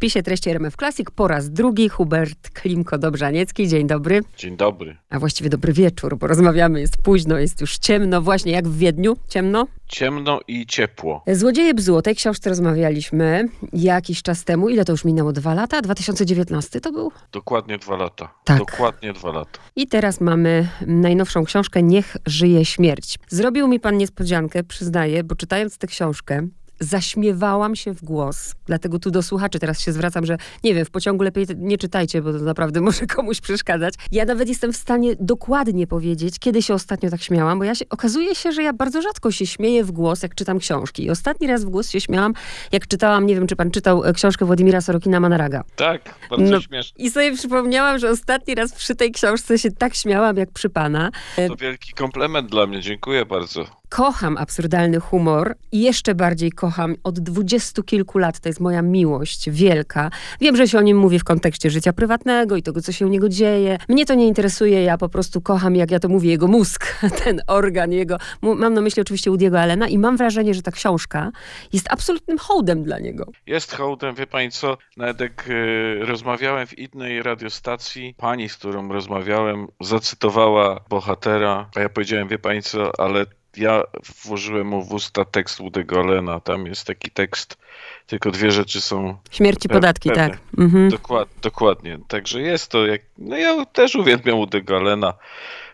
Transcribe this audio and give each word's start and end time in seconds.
wpisie 0.00 0.22
treści 0.22 0.50
RMF 0.50 0.76
Classic 0.76 1.10
po 1.10 1.28
raz 1.28 1.50
drugi 1.50 1.88
Hubert 1.88 2.50
Klimko-Dobrzaniecki. 2.54 3.68
Dzień 3.68 3.86
dobry. 3.86 4.20
Dzień 4.36 4.56
dobry. 4.56 4.96
A 5.10 5.18
właściwie 5.18 5.50
dobry 5.50 5.72
wieczór, 5.72 6.18
bo 6.18 6.26
rozmawiamy, 6.26 6.80
jest 6.80 6.96
późno, 7.02 7.38
jest 7.38 7.60
już 7.60 7.78
ciemno, 7.78 8.22
właśnie 8.22 8.52
jak 8.52 8.68
w 8.68 8.78
Wiedniu, 8.78 9.16
ciemno. 9.28 9.66
Ciemno 9.86 10.40
i 10.48 10.66
ciepło. 10.66 11.22
Złodzieje 11.26 11.74
Bzu, 11.74 11.96
o 11.96 12.02
tej 12.02 12.14
książce 12.14 12.50
rozmawialiśmy 12.50 13.48
jakiś 13.72 14.22
czas 14.22 14.44
temu. 14.44 14.68
Ile 14.68 14.84
to 14.84 14.92
już 14.92 15.04
minęło? 15.04 15.32
Dwa 15.32 15.54
lata? 15.54 15.82
2019 15.82 16.80
to 16.80 16.92
był? 16.92 17.12
Dokładnie 17.32 17.78
dwa 17.78 17.96
lata. 17.96 18.34
Tak. 18.44 18.58
Dokładnie 18.58 19.12
dwa 19.12 19.32
lata. 19.32 19.58
I 19.76 19.86
teraz 19.86 20.20
mamy 20.20 20.68
najnowszą 20.86 21.44
książkę 21.44 21.82
Niech 21.82 22.16
żyje 22.26 22.64
śmierć. 22.64 23.18
Zrobił 23.28 23.68
mi 23.68 23.80
pan 23.80 23.96
niespodziankę, 23.96 24.64
przyznaję, 24.64 25.24
bo 25.24 25.34
czytając 25.34 25.78
tę 25.78 25.86
książkę, 25.86 26.48
zaśmiewałam 26.80 27.76
się 27.76 27.94
w 27.94 28.02
głos. 28.04 28.54
Dlatego 28.66 28.98
tu 28.98 29.10
do 29.10 29.22
słuchaczy 29.22 29.58
teraz 29.58 29.80
się 29.80 29.92
zwracam, 29.92 30.26
że 30.26 30.36
nie 30.64 30.74
wiem, 30.74 30.84
w 30.84 30.90
pociągu 30.90 31.24
lepiej 31.24 31.46
nie 31.56 31.78
czytajcie, 31.78 32.22
bo 32.22 32.32
to 32.32 32.38
naprawdę 32.38 32.80
może 32.90 33.06
komuś 33.06 33.40
przeszkadzać. 33.40 33.94
Ja 34.12 34.24
nawet 34.24 34.48
jestem 34.48 34.72
w 34.72 34.76
stanie 34.76 35.12
dokładnie 35.20 35.86
powiedzieć, 35.86 36.38
kiedy 36.38 36.62
się 36.62 36.74
ostatnio 36.74 37.10
tak 37.10 37.22
śmiałam, 37.22 37.58
bo 37.58 37.64
ja 37.64 37.74
się, 37.74 37.84
okazuje 37.90 38.34
się, 38.34 38.52
że 38.52 38.62
ja 38.62 38.72
bardzo 38.72 39.02
rzadko 39.02 39.30
się 39.30 39.46
śmieję 39.46 39.84
w 39.84 39.90
głos, 39.92 40.22
jak 40.22 40.34
czytam 40.34 40.58
książki. 40.58 41.04
I 41.04 41.10
ostatni 41.10 41.46
raz 41.46 41.64
w 41.64 41.68
głos 41.68 41.90
się 41.90 42.00
śmiałam, 42.00 42.32
jak 42.72 42.86
czytałam, 42.86 43.26
nie 43.26 43.34
wiem, 43.34 43.46
czy 43.46 43.56
pan 43.56 43.70
czytał 43.70 44.04
e, 44.04 44.12
książkę 44.12 44.44
Władimira 44.44 44.80
Sorokina 44.80 45.20
Manaraga. 45.20 45.64
Tak, 45.76 46.14
bardzo 46.30 46.44
No. 46.44 46.60
śmieszne. 46.60 47.04
I 47.04 47.10
sobie 47.10 47.36
przypomniałam, 47.36 47.98
że 47.98 48.10
ostatni 48.10 48.54
raz 48.54 48.72
przy 48.72 48.94
tej 48.94 49.12
książce 49.12 49.58
się 49.58 49.70
tak 49.70 49.94
śmiałam, 49.94 50.36
jak 50.36 50.50
przy 50.50 50.70
pana. 50.70 51.10
To 51.48 51.56
wielki 51.56 51.92
komplement 51.92 52.50
dla 52.50 52.66
mnie. 52.66 52.80
Dziękuję 52.80 53.26
bardzo. 53.26 53.79
Kocham 53.90 54.38
absurdalny 54.38 55.00
humor 55.00 55.54
i 55.72 55.80
jeszcze 55.80 56.14
bardziej 56.14 56.52
kocham 56.52 56.94
od 57.04 57.20
dwudziestu 57.20 57.82
kilku 57.82 58.18
lat. 58.18 58.40
To 58.40 58.48
jest 58.48 58.60
moja 58.60 58.82
miłość 58.82 59.50
wielka. 59.50 60.10
Wiem, 60.40 60.56
że 60.56 60.68
się 60.68 60.78
o 60.78 60.80
nim 60.80 60.98
mówi 60.98 61.18
w 61.18 61.24
kontekście 61.24 61.70
życia 61.70 61.92
prywatnego 61.92 62.56
i 62.56 62.62
tego, 62.62 62.82
co 62.82 62.92
się 62.92 63.06
u 63.06 63.08
niego 63.08 63.28
dzieje. 63.28 63.78
Mnie 63.88 64.06
to 64.06 64.14
nie 64.14 64.26
interesuje, 64.26 64.82
ja 64.82 64.98
po 64.98 65.08
prostu 65.08 65.40
kocham, 65.40 65.76
jak 65.76 65.90
ja 65.90 65.98
to 65.98 66.08
mówię, 66.08 66.30
jego 66.30 66.48
mózg, 66.48 66.86
ten 67.24 67.40
organ 67.46 67.92
jego. 67.92 68.16
Mam 68.42 68.74
na 68.74 68.80
myśli 68.80 69.02
oczywiście 69.02 69.30
Woody'ego 69.30 69.58
Allena 69.58 69.88
i 69.88 69.98
mam 69.98 70.16
wrażenie, 70.16 70.54
że 70.54 70.62
ta 70.62 70.70
książka 70.70 71.30
jest 71.72 71.92
absolutnym 71.92 72.38
hołdem 72.38 72.82
dla 72.82 72.98
niego. 72.98 73.26
Jest 73.46 73.72
hołdem, 73.72 74.14
wie 74.14 74.26
pani 74.26 74.50
co? 74.50 74.78
Nawet 74.96 75.20
jak 75.20 75.48
e, 75.48 76.04
rozmawiałem 76.04 76.66
w 76.66 76.78
innej 76.78 77.22
radiostacji, 77.22 78.14
pani, 78.16 78.48
z 78.48 78.56
którą 78.56 78.88
rozmawiałem, 78.92 79.66
zacytowała 79.80 80.80
bohatera, 80.88 81.70
a 81.76 81.80
ja 81.80 81.88
powiedziałem, 81.88 82.28
wie 82.28 82.38
pani 82.38 82.62
co, 82.62 83.00
ale 83.00 83.26
ja 83.56 83.82
włożyłem 84.24 84.66
mu 84.66 84.82
w 84.82 84.92
usta 84.92 85.24
tekst 85.24 85.58
Woody'ego 85.58 86.00
Allena. 86.00 86.40
Tam 86.40 86.66
jest 86.66 86.86
taki 86.86 87.10
tekst, 87.10 87.58
tylko 88.06 88.30
dwie 88.30 88.50
rzeczy 88.50 88.80
są 88.80 89.16
Śmierć 89.30 89.64
i 89.64 89.68
Pe- 89.68 89.72
podatki, 89.72 90.08
pewnie. 90.08 90.28
tak. 90.28 90.38
Mhm. 90.58 90.88
Dokład, 90.90 91.28
dokładnie. 91.42 91.98
Także 92.08 92.40
jest 92.40 92.70
to 92.70 92.86
jak. 92.86 93.00
No 93.18 93.36
ja 93.36 93.64
też 93.64 93.94
uwielbiam 93.94 94.38
Udego 94.38 94.76
Allena. 94.76 95.14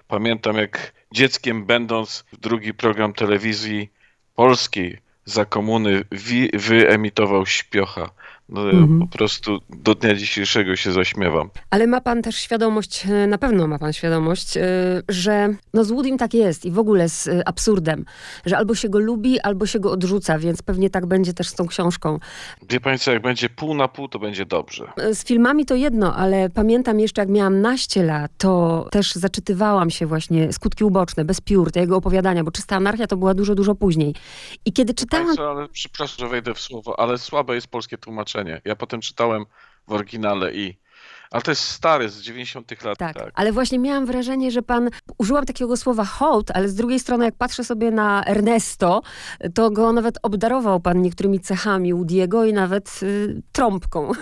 Pamiętam 0.09 0.57
jak 0.57 0.93
dzieckiem 1.13 1.67
będąc 1.67 2.25
drugi 2.41 2.75
program 2.75 3.13
telewizji 3.13 3.91
polskiej 4.35 4.99
za 5.25 5.45
komuny 5.45 6.05
wi, 6.13 6.51
wyemitował 6.55 7.47
śpiocha. 7.47 8.11
No, 8.49 8.63
Mhm. 8.71 9.01
Po 9.01 9.07
prostu 9.07 9.59
do 9.71 9.95
dnia 9.95 10.15
dzisiejszego 10.15 10.77
się 10.77 10.93
zaśmiewam. 10.93 11.51
Ale 11.71 11.87
ma 11.87 12.01
pan 12.01 12.23
też 12.23 12.37
świadomość, 12.37 13.07
e, 13.07 13.27
na 13.27 13.39
pewno 13.39 13.67
ma 13.67 13.79
pan 13.79 13.93
świadomość, 13.93 14.57
e, 14.57 14.63
że 15.09 15.55
no 15.75 15.85
z 15.85 15.91
Woodym 15.91 16.19
tak 16.19 16.35
jest 16.35 16.65
i 16.65 16.71
w 16.71 16.79
ogóle 16.79 17.09
z 17.09 17.29
e, 17.29 17.49
absurdem, 17.49 18.05
że 18.47 18.57
albo 18.59 18.75
się 18.75 18.89
go 18.89 18.99
lubi, 18.99 19.41
albo 19.41 19.67
się 19.67 19.81
go 19.81 19.91
odrzuca, 19.91 20.39
więc 20.39 20.63
pewnie 20.63 20.91
tak 20.91 21.07
będzie 21.07 21.33
też 21.33 21.49
z 21.49 21.55
tą 21.55 21.67
książką. 21.67 22.19
Wie 22.71 22.81
pani 22.81 22.99
co, 22.99 23.13
jak 23.13 23.23
będzie 23.23 23.49
pół 23.49 23.75
na 23.75 23.89
pół, 23.89 24.09
to 24.09 24.19
będzie 24.19 24.47
dobrze. 24.47 24.93
Z 25.13 25.25
filmami 25.25 25.67
to 25.67 25.75
jedno, 25.75 26.17
ale 26.17 26.51
pamiętam 26.51 27.01
jeszcze, 27.01 27.23
jak 27.23 27.29
miałam 27.29 27.61
naście 27.61 28.03
lat, 28.03 28.31
to 28.39 28.87
też 28.91 29.13
zaczytywałam 29.15 29.91
się 29.91 30.07
właśnie 30.07 30.53
Skutki 30.53 30.85
uboczne, 30.85 31.25
bez 31.25 31.41
piór, 31.41 31.73
te 31.73 31.81
jego 31.81 31.97
opowiadania, 31.97 32.45
bo 32.45 32.51
Czysta 32.51 32.77
anarchia 32.77 33.07
to 33.07 33.17
była 33.17 33.35
dużo, 33.35 33.55
dużo 33.55 33.75
później. 33.75 34.15
I 34.65 34.73
kiedy 34.73 34.95
czytałam... 34.95 35.27
Państwo, 35.27 35.51
ale 35.51 35.69
przepraszam, 35.69 36.17
że 36.19 36.29
wejdę 36.29 36.55
w 36.55 36.61
słowo, 36.61 37.01
ale 37.01 37.19
słabe 37.19 37.55
jest 37.55 37.67
polskie 37.69 37.99
tłumaczenie. 37.99 38.36
Ja 38.65 38.77
potem 38.77 39.01
czytałem 39.01 39.45
w 39.89 39.93
oryginale 39.93 40.55
i. 40.55 40.77
Ale 41.31 41.43
to 41.43 41.51
jest 41.51 41.63
stary, 41.63 42.09
z 42.09 42.23
90 42.23 42.85
lat. 42.85 42.99
Tak, 42.99 43.17
tak. 43.17 43.31
ale 43.35 43.53
właśnie 43.53 43.79
miałam 43.79 44.07
wrażenie, 44.07 44.51
że 44.51 44.63
pan, 44.63 44.91
użyłam 45.19 45.47
takiego 45.47 45.77
słowa 45.77 46.05
hołd, 46.05 46.51
ale 46.55 46.69
z 46.69 46.75
drugiej 46.75 47.01
strony 47.01 47.25
jak 47.25 47.35
patrzę 47.35 47.65
sobie 47.65 47.91
na 47.91 48.25
Ernesto, 48.27 49.03
to 49.55 49.71
go 49.71 49.93
nawet 49.93 50.19
obdarował 50.23 50.81
pan 50.81 51.03
niektórymi 51.03 51.41
cechami 51.41 51.95
Woody'ego 51.95 52.49
i 52.49 52.53
nawet 52.53 53.01
y, 53.03 53.43
trąbką. 53.53 54.13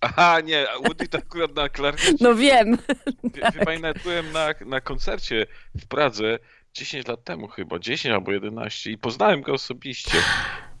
Aha, 0.00 0.40
nie, 0.40 0.66
Woody 0.84 1.08
to 1.08 1.18
akurat 1.18 1.54
na 1.54 1.68
klarnecie. 1.68 2.14
No 2.20 2.34
wiem. 2.34 2.78
Wie, 3.24 3.42
wie 3.54 3.64
pani, 3.64 3.82
nawet 3.82 4.02
byłem 4.02 4.32
na, 4.32 4.48
na 4.66 4.80
koncercie 4.80 5.46
w 5.74 5.86
Pradze 5.86 6.38
10 6.74 7.06
lat 7.06 7.24
temu 7.24 7.48
chyba, 7.48 7.78
10 7.78 8.14
albo 8.14 8.32
11 8.32 8.90
i 8.90 8.98
poznałem 8.98 9.42
go 9.42 9.52
osobiście. 9.52 10.18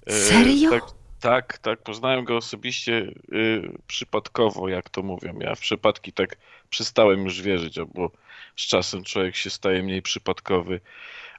E, 0.06 0.12
Serio? 0.12 0.70
Tak, 0.70 0.82
tak, 1.22 1.58
tak, 1.58 1.82
poznałem 1.82 2.24
go 2.24 2.36
osobiście 2.36 2.92
y, 3.32 3.72
przypadkowo, 3.86 4.68
jak 4.68 4.90
to 4.90 5.02
mówią. 5.02 5.38
Ja 5.40 5.54
w 5.54 5.60
przypadki 5.60 6.12
tak 6.12 6.36
przestałem 6.70 7.24
już 7.24 7.42
wierzyć, 7.42 7.78
bo 7.94 8.10
z 8.56 8.62
czasem 8.66 9.04
człowiek 9.04 9.36
się 9.36 9.50
staje 9.50 9.82
mniej 9.82 10.02
przypadkowy. 10.02 10.80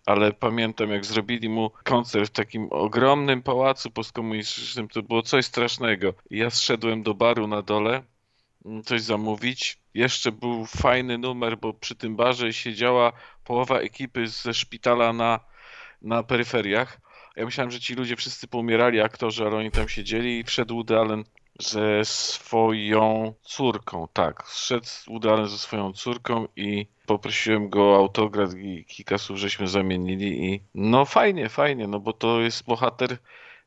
Ale 0.05 0.33
pamiętam, 0.33 0.89
jak 0.89 1.05
zrobili 1.05 1.49
mu 1.49 1.71
koncert 1.83 2.29
w 2.29 2.33
takim 2.33 2.67
ogromnym 2.71 3.41
pałacu 3.41 3.91
postkomunistycznym, 3.91 4.87
to 4.87 5.01
było 5.01 5.21
coś 5.21 5.45
strasznego. 5.45 6.13
Ja 6.29 6.49
zszedłem 6.49 7.03
do 7.03 7.13
baru 7.13 7.47
na 7.47 7.61
dole, 7.61 8.03
mm, 8.65 8.83
coś 8.83 9.01
zamówić. 9.01 9.77
Jeszcze 9.93 10.31
był 10.31 10.65
fajny 10.65 11.17
numer, 11.17 11.57
bo 11.57 11.73
przy 11.73 11.95
tym 11.95 12.15
barze 12.15 12.53
siedziała 12.53 13.13
połowa 13.43 13.79
ekipy 13.79 14.27
ze 14.27 14.53
szpitala 14.53 15.13
na, 15.13 15.39
na 16.01 16.23
peryferiach. 16.23 17.01
Ja 17.35 17.45
myślałem, 17.45 17.71
że 17.71 17.79
ci 17.79 17.95
ludzie 17.95 18.15
wszyscy 18.15 18.47
poumierali, 18.47 19.01
aktorzy, 19.01 19.45
ale 19.45 19.57
oni 19.57 19.71
tam 19.71 19.89
siedzieli 19.89 20.39
i 20.39 20.43
wszedł 20.43 20.75
Woody 20.75 20.97
Allen 20.97 21.23
ze 21.59 22.05
swoją 22.05 23.33
córką. 23.41 24.07
Tak, 24.13 24.43
Woody 25.07 25.29
Allen 25.29 25.47
ze 25.47 25.57
swoją 25.57 25.93
córką 25.93 26.47
i 26.55 26.87
poprosiłem 27.05 27.69
go 27.69 27.91
o 27.91 27.95
autograf 27.95 28.49
i 28.55 28.85
kilka 28.85 29.17
słów 29.17 29.39
żeśmy 29.39 29.67
zamienili 29.67 30.53
i 30.53 30.61
no 30.75 31.05
fajnie, 31.05 31.49
fajnie, 31.49 31.87
no 31.87 31.99
bo 31.99 32.13
to 32.13 32.41
jest 32.41 32.65
bohater 32.65 33.17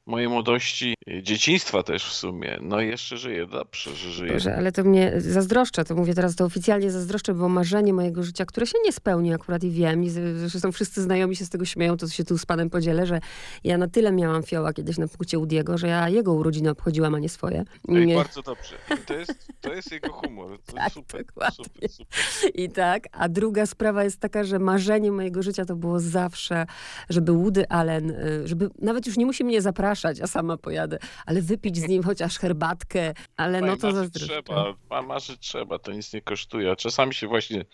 mojej 0.06 0.28
młodości, 0.28 0.94
y, 1.10 1.22
dzieciństwa 1.22 1.82
też 1.82 2.04
w 2.04 2.12
sumie. 2.12 2.58
No 2.60 2.80
i 2.80 2.88
jeszcze 2.88 3.16
żyje, 3.16 3.46
dobrze, 3.46 3.96
że 3.96 4.10
żyje. 4.10 4.32
Boże, 4.32 4.56
ale 4.56 4.72
to 4.72 4.84
mnie 4.84 5.12
zazdroszczę, 5.16 5.84
to 5.84 5.94
mówię 5.94 6.14
teraz 6.14 6.36
to 6.36 6.44
oficjalnie 6.44 6.90
zazdroszczę, 6.90 7.34
bo 7.34 7.48
marzenie 7.48 7.92
mojego 7.92 8.22
życia, 8.22 8.44
które 8.44 8.66
się 8.66 8.78
nie 8.84 8.92
spełni 8.92 9.34
akurat 9.34 9.64
i 9.64 9.70
wiem, 9.70 10.04
i 10.04 10.10
zresztą 10.10 10.72
wszyscy 10.72 11.02
znajomi 11.02 11.36
się 11.36 11.44
z 11.44 11.50
tego 11.50 11.64
śmieją, 11.64 11.96
to 11.96 12.08
się 12.08 12.24
tu 12.24 12.38
z 12.38 12.46
panem 12.46 12.70
podzielę, 12.70 13.06
że 13.06 13.20
ja 13.64 13.78
na 13.78 13.88
tyle 13.88 14.12
miałam 14.12 14.42
fioła 14.42 14.72
kiedyś 14.72 14.98
na 14.98 15.08
płcie 15.08 15.38
Udiego, 15.38 15.78
że 15.78 15.88
ja 15.88 16.08
jego 16.08 16.32
urodziny 16.32 16.70
obchodziłam, 16.70 17.14
a 17.14 17.18
nie 17.18 17.28
swoje. 17.28 17.64
No 17.88 17.98
i 17.98 18.14
bardzo 18.14 18.42
dobrze. 18.42 18.74
I 18.94 19.06
to 19.06 19.14
jest, 19.14 19.48
to 19.60 19.74
jest 19.74 19.92
jego 19.92 20.12
humor. 20.12 20.58
To 20.66 20.72
Tak, 20.72 20.92
super, 20.92 21.24
super, 21.52 21.88
super. 21.90 22.06
I 22.54 22.68
tak, 22.68 23.04
a 23.12 23.28
druga 23.28 23.66
sprawa 23.66 24.04
jest 24.04 24.20
taka, 24.20 24.44
że 24.44 24.58
marzenie 24.58 25.12
mojego 25.12 25.42
życia 25.42 25.64
to 25.64 25.76
było 25.76 26.00
zawsze, 26.00 26.66
żeby 27.08 27.32
Woody 27.32 27.68
Allen, 27.68 28.10
y, 28.10 28.48
żeby 28.48 28.68
nawet 28.78 29.06
już 29.06 29.16
nie 29.16 29.26
musi 29.26 29.44
mnie 29.44 29.62
zapraszać, 29.62 29.95
a 30.04 30.26
sama 30.26 30.56
pojadę, 30.56 30.98
ale 31.26 31.42
wypić 31.42 31.76
z 31.76 31.88
nim 31.88 32.02
chociaż 32.02 32.38
herbatkę, 32.38 33.14
ale 33.36 33.60
no 33.60 33.76
to 33.76 33.92
zazdroszczę. 33.92 34.42
trzeba, 34.42 34.74
ma- 34.90 35.02
marzyć 35.02 35.40
trzeba, 35.40 35.78
to 35.78 35.92
nic 35.92 36.12
nie 36.12 36.22
kosztuje, 36.22 36.70
a 36.70 36.76
czasami 36.76 37.14
się 37.14 37.28
właśnie 37.28 37.64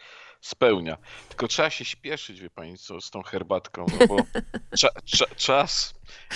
spełnia. 0.41 0.97
Tylko 1.29 1.49
trzeba 1.49 1.71
się 1.71 1.85
śpieszyć, 1.85 2.41
wie 2.41 2.51
pani 2.51 2.79
co, 2.79 3.01
z 3.01 3.11
tą 3.11 3.23
herbatką, 3.23 3.87
no 4.01 4.07
bo 4.07 4.17
cza, 4.79 4.89
cza, 5.05 5.27
czas, 5.27 5.95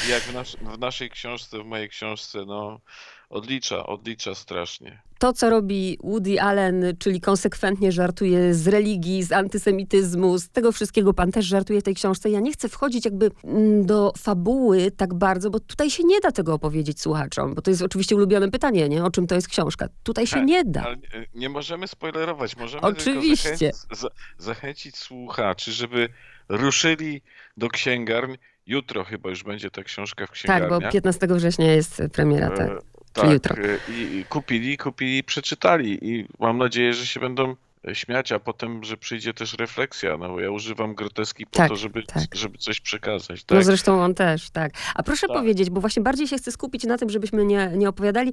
jak 0.08 0.22
w, 0.22 0.34
nas, 0.34 0.56
w 0.56 0.78
naszej 0.78 1.10
książce, 1.10 1.62
w 1.62 1.64
mojej 1.64 1.88
książce, 1.88 2.44
no 2.46 2.80
odlicza, 3.30 3.86
odlicza 3.86 4.34
strasznie. 4.34 5.02
To, 5.18 5.32
co 5.32 5.50
robi 5.50 5.98
Woody 6.04 6.40
Allen, 6.40 6.84
czyli 6.98 7.20
konsekwentnie 7.20 7.92
żartuje 7.92 8.54
z 8.54 8.68
religii, 8.68 9.22
z 9.22 9.32
antysemityzmu, 9.32 10.38
z 10.38 10.48
tego 10.48 10.72
wszystkiego 10.72 11.14
pan 11.14 11.32
też 11.32 11.46
żartuje 11.46 11.80
w 11.80 11.82
tej 11.82 11.94
książce. 11.94 12.30
Ja 12.30 12.40
nie 12.40 12.52
chcę 12.52 12.68
wchodzić 12.68 13.04
jakby 13.04 13.30
mm, 13.44 13.86
do 13.86 14.12
fabuły 14.18 14.90
tak 14.90 15.14
bardzo, 15.14 15.50
bo 15.50 15.60
tutaj 15.60 15.90
się 15.90 16.04
nie 16.04 16.20
da 16.20 16.32
tego 16.32 16.54
opowiedzieć 16.54 17.00
słuchaczom, 17.00 17.54
bo 17.54 17.62
to 17.62 17.70
jest 17.70 17.82
oczywiście 17.82 18.16
ulubione 18.16 18.50
pytanie, 18.50 18.88
nie? 18.88 19.04
O 19.04 19.10
czym 19.10 19.26
to 19.26 19.34
jest 19.34 19.48
książka. 19.48 19.88
Tutaj 20.02 20.26
się 20.26 20.36
Tak, 20.36 20.46
nie 20.46 20.64
da. 20.64 20.94
Nie, 20.94 21.26
nie 21.34 21.48
możemy 21.48 21.88
spoilerować, 21.88 22.56
możemy 22.56 22.82
Oczywiście. 22.82 23.48
zachęcić, 23.56 23.98
za, 23.98 24.08
zachęcić 24.38 24.96
słuchaczy, 24.96 25.72
żeby 25.72 26.08
ruszyli 26.48 27.22
do 27.56 27.68
księgarni. 27.68 28.38
Jutro 28.66 29.04
chyba 29.04 29.30
już 29.30 29.42
będzie 29.44 29.70
ta 29.70 29.82
książka 29.82 30.24
w 30.26 30.28
Tak, 30.28 30.34
księgarniach. 30.34 30.80
bo 30.82 30.90
15 30.90 31.26
września 31.26 31.72
jest 31.72 32.02
premiera, 32.12 32.50
tak. 32.50 32.70
Czyli 33.20 33.32
jutro. 33.32 33.56
I, 33.88 34.16
I 34.16 34.24
kupili, 34.24 34.78
kupili, 34.78 35.24
przeczytali 35.24 35.98
i 36.02 36.26
mam 36.38 36.58
nadzieję, 36.58 36.94
że 36.94 37.06
się 37.06 37.20
będą 37.20 37.56
śmiać, 37.92 38.32
a 38.32 38.38
potem, 38.38 38.84
że 38.84 38.96
przyjdzie 38.96 39.34
też 39.34 39.54
refleksja. 39.54 40.16
No 40.16 40.28
bo 40.28 40.40
ja 40.40 40.50
używam 40.50 40.94
groteski 40.94 41.46
po 41.46 41.52
Tak, 41.56 41.68
to, 41.68 41.76
żeby, 41.76 42.02
tak. 42.02 42.24
żeby 42.34 42.58
coś 42.58 42.80
przekazać. 42.80 43.40
No 43.50 43.56
Tak? 43.56 43.64
zresztą 43.64 44.02
on 44.02 44.14
też, 44.14 44.50
tak. 44.50 44.72
A 44.94 45.02
proszę 45.02 45.26
Tak. 45.26 45.36
powiedzieć, 45.36 45.70
bo 45.70 45.80
właśnie 45.80 46.02
bardziej 46.02 46.28
się 46.28 46.38
chcę 46.38 46.52
skupić 46.52 46.84
na 46.84 46.98
tym, 46.98 47.10
żebyśmy 47.10 47.44
nie, 47.44 47.70
nie 47.74 47.88
opowiadali 47.88 48.32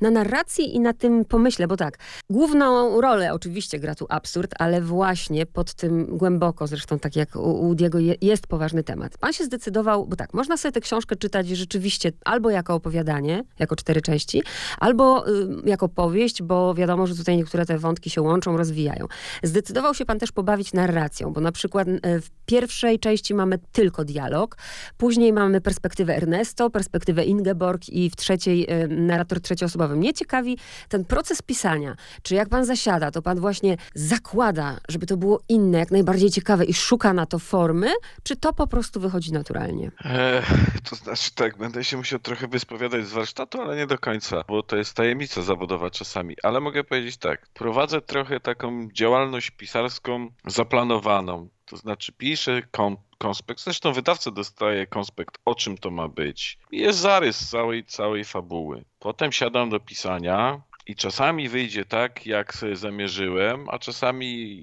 na 0.00 0.10
narracji 0.10 0.74
i 0.76 0.80
na 0.80 0.92
tym 0.92 1.24
pomyśle, 1.24 1.66
bo 1.68 1.76
tak, 1.76 1.98
główną 2.30 3.00
rolę 3.00 3.32
oczywiście 3.32 3.78
gra 3.78 3.94
tu 3.94 4.06
absurd, 4.08 4.54
ale 4.58 4.80
właśnie 4.82 5.46
pod 5.46 5.74
tym 5.74 6.06
głęboko, 6.16 6.66
zresztą 6.66 6.98
tak 6.98 7.16
jak 7.16 7.36
u, 7.36 7.68
u 7.68 7.74
Diego 7.74 7.98
je, 7.98 8.14
jest 8.20 8.46
poważny 8.46 8.82
temat. 8.82 9.18
Pan 9.18 9.32
się 9.32 9.44
zdecydował, 9.44 10.06
bo 10.06 10.16
tak, 10.16 10.34
można 10.34 10.56
sobie 10.56 10.72
tę 10.72 10.80
książkę 10.80 11.16
czytać 11.16 11.48
rzeczywiście 11.48 12.12
albo 12.24 12.50
jako 12.50 12.74
opowiadanie, 12.74 13.42
jako 13.58 13.76
cztery 13.76 14.02
części, 14.02 14.42
albo 14.78 15.28
y, 15.28 15.32
jako 15.64 15.88
powieść, 15.88 16.42
bo 16.42 16.74
wiadomo, 16.74 17.06
że 17.06 17.14
tutaj 17.14 17.36
niektóre 17.36 17.66
te 17.66 17.78
wątki 17.78 18.10
się 18.10 18.22
łączą, 18.22 18.55
rozwijają. 18.56 19.06
Zdecydował 19.42 19.94
się 19.94 20.04
pan 20.04 20.18
też 20.18 20.32
pobawić 20.32 20.72
narracją, 20.72 21.32
bo 21.32 21.40
na 21.40 21.52
przykład 21.52 21.88
e, 21.88 22.20
w 22.20 22.30
pierwszej 22.46 22.98
części 22.98 23.34
mamy 23.34 23.58
tylko 23.72 24.04
dialog, 24.04 24.56
później 24.96 25.32
mamy 25.32 25.60
perspektywę 25.60 26.16
Ernesto, 26.16 26.70
perspektywę 26.70 27.24
Ingeborg 27.24 27.88
i 27.88 28.10
w 28.10 28.16
trzeciej 28.16 28.66
e, 28.68 28.88
narrator 28.88 29.40
trzecioosobowy. 29.40 29.96
Mnie 29.96 30.14
ciekawi 30.14 30.58
ten 30.88 31.04
proces 31.04 31.42
pisania. 31.42 31.96
Czy 32.22 32.34
jak 32.34 32.48
pan 32.48 32.64
zasiada, 32.64 33.10
to 33.10 33.22
pan 33.22 33.40
właśnie 33.40 33.76
zakłada, 33.94 34.78
żeby 34.88 35.06
to 35.06 35.16
było 35.16 35.40
inne, 35.48 35.78
jak 35.78 35.90
najbardziej 35.90 36.30
ciekawe 36.30 36.64
i 36.64 36.74
szuka 36.74 37.12
na 37.12 37.26
to 37.26 37.38
formy, 37.38 37.92
czy 38.22 38.36
to 38.36 38.52
po 38.52 38.66
prostu 38.66 39.00
wychodzi 39.00 39.32
naturalnie? 39.32 39.90
E, 40.04 40.42
to 40.90 40.96
znaczy 40.96 41.30
tak, 41.34 41.58
będę 41.58 41.84
się 41.84 41.96
musiał 41.96 42.18
trochę 42.18 42.48
wyspowiadać 42.48 43.06
z 43.06 43.12
warsztatu, 43.12 43.60
ale 43.60 43.76
nie 43.76 43.86
do 43.86 43.98
końca, 43.98 44.44
bo 44.48 44.62
to 44.62 44.76
jest 44.76 44.94
tajemnica 44.94 45.42
zawodowa 45.42 45.90
czasami. 45.90 46.36
Ale 46.42 46.60
mogę 46.60 46.84
powiedzieć 46.84 47.16
tak, 47.16 47.46
prowadzę 47.54 48.00
trochę 48.00 48.35
taką 48.40 48.88
działalność 48.92 49.50
pisarską 49.50 50.30
zaplanowaną. 50.46 51.48
To 51.64 51.76
znaczy 51.76 52.12
piszę 52.12 52.62
kon 52.70 52.96
konspekt, 53.18 53.60
zresztą 53.60 53.92
wydawca 53.92 54.30
dostaje 54.30 54.86
konspekt, 54.86 55.38
o 55.44 55.54
czym 55.54 55.78
to 55.78 55.90
ma 55.90 56.08
być. 56.08 56.58
Jest 56.72 56.98
zarys 56.98 57.48
całej, 57.48 57.84
całej 57.84 58.24
fabuły. 58.24 58.84
Potem 58.98 59.32
siadam 59.32 59.70
do 59.70 59.80
pisania 59.80 60.62
i 60.86 60.96
czasami 60.96 61.48
wyjdzie 61.48 61.84
tak, 61.84 62.26
jak 62.26 62.54
sobie 62.54 62.76
zamierzyłem, 62.76 63.66
a 63.70 63.78
czasami 63.78 64.62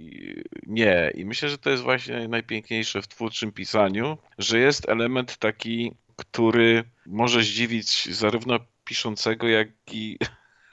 nie. 0.68 1.12
I 1.16 1.26
myślę, 1.26 1.50
że 1.50 1.58
to 1.58 1.70
jest 1.70 1.84
właśnie 1.84 2.28
najpiękniejsze 2.28 3.02
w 3.02 3.08
twórczym 3.08 3.52
pisaniu, 3.52 4.18
że 4.38 4.60
jest 4.60 4.90
element 4.90 5.38
taki, 5.38 5.92
który 6.16 6.84
może 7.06 7.44
zdziwić 7.44 8.16
zarówno 8.16 8.60
piszącego, 8.86 9.48
jak 9.48 9.68
i 9.92 10.18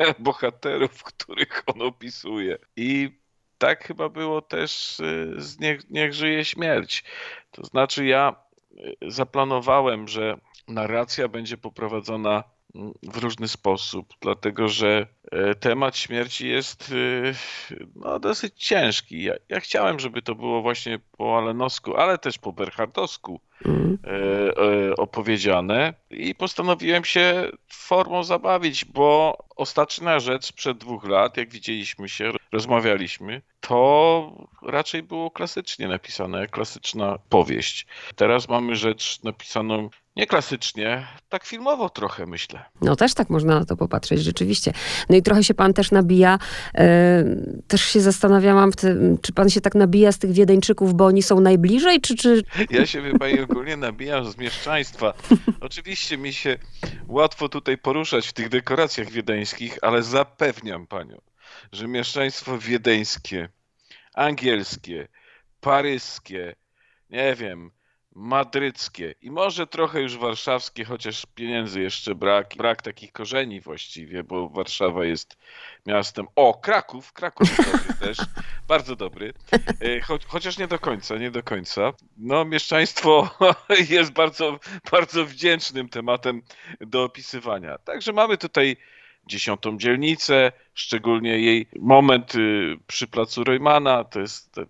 bohaterów, 0.18 1.02
których 1.02 1.62
on 1.66 1.82
opisuje. 1.82 2.58
I 2.76 3.20
tak 3.58 3.84
chyba 3.86 4.08
było 4.08 4.42
też 4.42 5.00
y, 5.00 5.34
z 5.36 5.58
Niech, 5.58 5.90
Niech 5.90 6.14
żyje 6.14 6.44
śmierć. 6.44 7.04
To 7.50 7.64
znaczy 7.64 8.06
ja 8.06 8.36
y, 8.72 8.96
zaplanowałem, 9.10 10.08
że 10.08 10.36
narracja 10.68 11.28
będzie 11.28 11.56
poprowadzona 11.56 12.44
mm, 12.74 12.92
w 13.02 13.16
różny 13.16 13.48
sposób, 13.48 14.14
dlatego 14.20 14.68
że 14.68 15.06
e, 15.32 15.54
temat 15.54 15.96
śmierci 15.96 16.48
jest 16.48 16.90
y, 16.92 17.34
no, 17.94 18.18
dosyć 18.18 18.54
ciężki. 18.66 19.22
Ja, 19.22 19.34
ja 19.48 19.60
chciałem, 19.60 20.00
żeby 20.00 20.22
to 20.22 20.34
było 20.34 20.62
właśnie 20.62 20.98
po 21.18 21.38
Alenowsku, 21.38 21.96
ale 21.96 22.18
też 22.18 22.38
po 22.38 22.52
Berhardowsku 22.52 23.40
Mm. 23.64 23.98
e, 24.04 24.10
e, 24.90 24.96
opowiedziane 24.96 25.94
i 26.10 26.34
postanowiłem 26.34 27.04
się 27.04 27.50
formą 27.68 28.24
zabawić, 28.24 28.84
bo 28.84 29.38
ostatnia 29.56 30.20
rzecz 30.20 30.46
sprzed 30.46 30.78
dwóch 30.78 31.04
lat, 31.04 31.36
jak 31.36 31.50
widzieliśmy 31.50 32.08
się, 32.08 32.32
rozmawialiśmy, 32.52 33.42
to 33.60 34.32
raczej 34.62 35.02
było 35.02 35.30
klasycznie 35.30 35.88
napisane, 35.88 36.48
klasyczna 36.48 37.18
powieść. 37.28 37.86
Teraz 38.16 38.48
mamy 38.48 38.76
rzecz 38.76 39.22
napisaną 39.22 39.90
nie 40.16 40.26
klasycznie, 40.26 41.06
tak 41.28 41.44
filmowo 41.44 41.88
trochę 41.88 42.26
myślę. 42.26 42.64
No 42.82 42.96
też 42.96 43.14
tak 43.14 43.30
można 43.30 43.58
na 43.58 43.64
to 43.64 43.76
popatrzeć, 43.76 44.22
rzeczywiście. 44.22 44.72
No 45.08 45.16
i 45.16 45.22
trochę 45.22 45.44
się 45.44 45.54
pan 45.54 45.72
też 45.72 45.90
nabija, 45.90 46.38
e, 46.74 47.24
też 47.68 47.82
się 47.82 48.00
zastanawiałam, 48.00 48.72
tym, 48.72 49.18
czy 49.22 49.32
pan 49.32 49.50
się 49.50 49.60
tak 49.60 49.74
nabija 49.74 50.12
z 50.12 50.18
tych 50.18 50.32
Wiedeńczyków, 50.32 50.94
bo 50.94 51.06
oni 51.06 51.22
są 51.22 51.40
najbliżej, 51.40 52.00
czy, 52.00 52.16
czy 52.16 52.42
Ja 52.70 52.86
się 52.86 53.02
chyba 53.02 53.28
i 53.28 53.38
ogólnie 53.50 53.76
nabijam 53.76 54.32
z 54.32 54.36
mieszczaństwa. 54.36 55.14
Oczywiście 55.60 56.18
mi 56.18 56.32
się 56.32 56.58
łatwo 57.08 57.48
tutaj 57.48 57.78
poruszać 57.78 58.28
w 58.28 58.32
tych 58.32 58.48
dekoracjach 58.48 59.10
wiedeńskich, 59.10 59.78
ale 59.82 60.02
zapewniam 60.02 60.86
panią, 60.86 61.20
że 61.72 61.88
mieszczaństwo 61.88 62.58
wiedeńskie, 62.58 63.48
angielskie, 64.14 65.08
paryskie, 65.60 66.54
nie 67.10 67.34
wiem, 67.34 67.70
madryckie 68.14 69.14
i 69.22 69.30
może 69.30 69.66
trochę 69.66 70.00
już 70.00 70.18
warszawskie, 70.18 70.84
chociaż 70.84 71.26
pieniędzy 71.34 71.80
jeszcze 71.80 72.14
brak, 72.14 72.54
brak 72.56 72.82
takich 72.82 73.12
korzeni 73.12 73.60
właściwie, 73.60 74.24
bo 74.24 74.48
Warszawa 74.48 75.04
jest 75.04 75.36
miastem. 75.86 76.26
O, 76.36 76.54
Kraków, 76.54 77.12
Kraków 77.12 77.48
też, 78.00 78.18
bardzo 78.68 78.96
dobry, 78.96 79.32
E, 79.80 80.00
cho, 80.00 80.18
chociaż 80.26 80.58
nie 80.58 80.68
do 80.68 80.78
końca, 80.78 81.16
nie 81.16 81.30
do 81.30 81.42
końca. 81.42 81.92
No, 82.16 82.44
mieszczaństwo 82.44 83.30
jest 83.90 84.12
bardzo, 84.12 84.58
bardzo 84.90 85.24
wdzięcznym 85.26 85.88
tematem 85.88 86.42
do 86.80 87.04
opisywania. 87.04 87.78
Także 87.78 88.12
mamy 88.12 88.38
tutaj 88.38 88.76
dziesiątą 89.30 89.78
dzielnicę, 89.78 90.52
szczególnie 90.74 91.38
jej 91.38 91.66
moment 91.78 92.34
y, 92.34 92.76
przy 92.86 93.06
placu 93.06 93.44
Roymana, 93.44 94.04
to 94.04 94.20
jest 94.20 94.60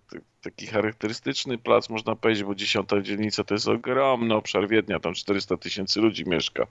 taki 0.41 0.67
charakterystyczny 0.67 1.57
plac, 1.57 1.89
można 1.89 2.15
powiedzieć, 2.15 2.43
bo 2.43 2.55
dziesiąta 2.55 3.01
dzielnica 3.01 3.43
to 3.43 3.53
jest 3.53 3.67
ogromny 3.67 4.35
obszar 4.35 4.67
Wiednia, 4.67 4.99
tam 4.99 5.13
400 5.13 5.57
tysięcy 5.57 6.01
ludzi 6.01 6.29
mieszka. 6.29 6.67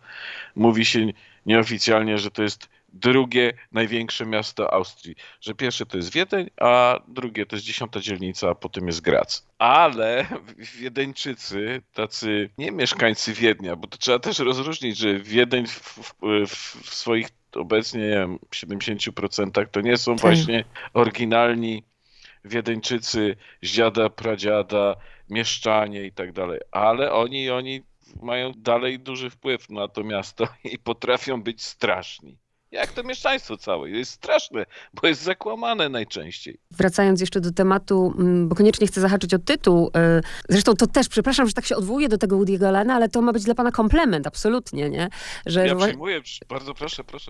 Mówi 0.57 0.85
się 0.85 1.07
nieoficjalnie, 1.47 2.19
że 2.19 2.31
to 2.31 2.43
jest 2.43 2.69
drugie 2.93 3.53
największe 3.73 4.27
miasto 4.27 4.75
Austrii. 4.75 5.17
Że 5.41 5.55
pierwsze 5.55 5.87
to 5.87 5.97
jest 5.97 6.13
Wiedeń, 6.13 6.51
a 6.61 7.01
drugie 7.09 7.47
to 7.47 7.57
jest 7.57 7.67
dziesiąta 7.67 8.01
dzielnica, 8.01 8.51
a 8.51 8.55
potem 8.55 8.87
jest 8.87 9.01
Grac. 9.01 9.43
Ale 9.59 10.27
Wiedeńczycy, 10.79 11.83
tacy 11.95 12.51
nie 12.59 12.73
mieszkańcy 12.73 13.33
Wiednia, 13.33 13.77
bo 13.77 13.87
to 13.87 13.99
trzeba 13.99 14.19
też 14.19 14.39
rozróżnić, 14.39 14.99
że 14.99 15.19
Wiedeń 15.21 15.67
w, 15.67 15.99
w 16.13 16.15
w 16.87 16.95
swoich 16.95 17.29
obecnie 17.57 18.01
nie 18.01 18.09
wiem, 18.09 18.39
70% 18.55 19.67
to 19.71 19.81
nie 19.81 19.97
są 19.97 20.13
Tak. 20.13 20.21
właśnie 20.21 20.65
oryginalni 20.95 21.83
Wiedeńczycy 22.45 23.37
z 23.63 23.69
dziada, 23.69 24.11
pradziada, 24.11 24.97
mieszczanie 25.31 26.05
i 26.05 26.13
tak 26.13 26.33
dalej, 26.33 26.61
ale 26.71 27.13
oni, 27.13 27.51
oni 27.51 27.83
mają 28.23 28.53
dalej 28.57 28.99
duży 28.99 29.31
wpływ 29.31 29.71
na 29.71 29.89
to 29.89 30.05
miasto 30.05 30.49
i 30.65 30.79
potrafią 30.79 31.43
być 31.43 31.63
straszni. 31.63 32.39
Jak 32.73 32.93
to 32.93 33.03
mieszczaństwo 33.03 33.57
całe. 33.57 33.91
Jest 33.91 34.13
straszne, 34.13 34.67
bo 35.03 35.09
jest 35.09 35.23
zakłamane 35.23 35.89
najczęściej. 35.89 36.59
Wracając 36.71 37.21
jeszcze 37.21 37.41
do 37.41 37.53
tematu, 37.53 38.15
mm, 38.19 38.49
bo 38.49 38.55
koniecznie 38.57 38.87
chcę 38.87 39.01
zahaczyć 39.01 39.35
o 39.35 39.39
tytuł. 39.39 39.89
y, 39.89 40.23
Zresztą 40.49 40.75
to 40.75 40.87
też, 40.87 41.09
przepraszam, 41.09 41.47
że 41.47 41.53
tak 41.53 41.67
się 41.67 41.77
odwołuję 41.77 42.09
do 42.09 42.19
tego 42.19 42.37
Woody'ego 42.39 42.67
Allena, 42.67 42.95
ale 42.95 43.09
to 43.09 43.23
ma 43.23 43.33
być 43.33 43.45
dla 43.45 43.55
pana 43.55 43.71
komplement, 43.71 44.27
absolutnie, 44.27 44.91
nie? 44.91 45.09
Że, 45.47 45.67
Ja 45.67 45.77
przyjmuję, 45.77 46.21
bardzo 46.49 46.75
proszę, 46.75 47.05
proszę. 47.05 47.27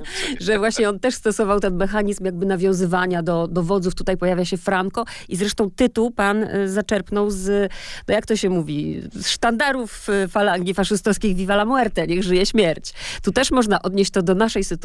że 0.40 0.58
właśnie 0.58 0.88
on 0.88 0.98
też 1.00 1.14
stosował 1.14 1.60
ten 1.60 1.76
mechanizm 1.76 2.24
jakby 2.24 2.46
nawiązywania 2.46 3.22
do, 3.22 3.48
do 3.48 3.62
wodzów. 3.62 3.94
Tutaj 3.94 4.16
pojawia 4.16 4.44
się 4.44 4.56
Franco 4.56 5.04
i 5.28 5.36
zresztą 5.36 5.70
tytuł 5.70 6.10
pan 6.10 6.42
y, 6.42 6.68
zaczerpnął 6.68 7.30
z, 7.30 7.72
no 8.08 8.14
jak 8.14 8.26
to 8.26 8.36
się 8.36 8.50
mówi, 8.50 9.02
z 9.12 9.28
sztandarów 9.28 10.08
y, 10.08 10.28
falangi 10.28 10.74
faszystowskich 10.74 11.36
Viva 11.36 11.54
la 11.54 11.64
Muerte, 11.64 12.06
niech 12.06 12.22
żyje 12.22 12.46
śmierć. 12.46 12.94
Tu 13.22 13.32
też 13.32 13.50
można 13.50 13.82
odnieść 13.82 14.10
to 14.10 14.22
do 14.22 14.34
naszej 14.34 14.64
sytuacji 14.64 14.81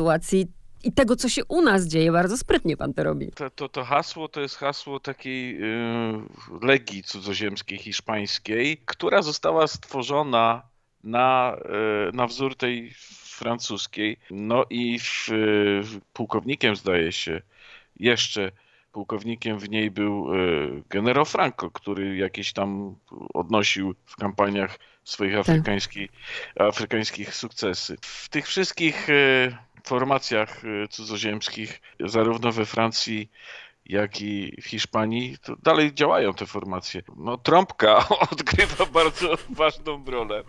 i 0.83 0.91
tego, 0.91 1.15
co 1.15 1.29
się 1.29 1.45
u 1.45 1.61
nas 1.61 1.87
dzieje. 1.87 2.11
Bardzo 2.11 2.37
sprytnie 2.37 2.77
pan 2.77 2.93
to 2.93 3.03
robi. 3.03 3.31
To, 3.31 3.49
to, 3.49 3.69
to 3.69 3.83
hasło 3.83 4.27
to 4.27 4.41
jest 4.41 4.55
hasło 4.55 4.99
takiej 4.99 5.63
y, 5.63 5.67
legii 6.61 7.03
cudzoziemskiej 7.03 7.77
hiszpańskiej, 7.77 8.77
która 8.85 9.21
została 9.21 9.67
stworzona 9.67 10.61
na, 11.03 11.57
y, 12.09 12.15
na 12.15 12.27
wzór 12.27 12.55
tej 12.55 12.93
francuskiej. 13.23 14.19
No 14.31 14.65
i 14.69 14.99
w, 14.99 15.29
y, 15.29 15.81
pułkownikiem 16.13 16.75
zdaje 16.75 17.11
się 17.11 17.41
jeszcze 17.99 18.51
pułkownikiem 18.91 19.59
w 19.59 19.69
niej 19.69 19.91
był 19.91 20.35
y, 20.35 20.83
generał 20.89 21.25
Franco, 21.25 21.71
który 21.71 22.17
jakieś 22.17 22.53
tam 22.53 22.95
odnosił 23.33 23.95
w 24.05 24.15
kampaniach 24.15 24.79
swoich 25.03 25.37
afrykańskich, 25.37 26.11
afrykańskich 26.59 27.35
sukcesy. 27.35 27.95
W 28.01 28.29
tych 28.29 28.47
wszystkich 28.47 29.09
y, 29.09 29.57
formacjach 29.87 30.63
y, 30.63 30.87
cudzoziemskich, 30.87 31.81
zarówno 31.99 32.51
we 32.51 32.65
Francji, 32.65 33.29
jak 33.85 34.21
i 34.21 34.61
w 34.61 34.65
Hiszpanii, 34.65 35.37
to 35.43 35.55
dalej 35.63 35.93
działają 35.93 36.33
te 36.33 36.45
formacje. 36.45 37.01
No 37.17 37.37
trąbka 37.37 38.09
odgrywa 38.31 38.85
bardzo 38.85 39.35
ważną 39.49 40.05
rolę, 40.05 40.43